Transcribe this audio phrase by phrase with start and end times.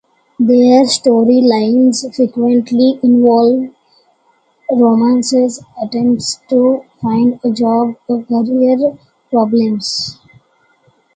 [0.39, 3.69] Their storylines frequently involved
[4.71, 8.97] romances, attempts to find a job, career
[9.29, 10.17] problems.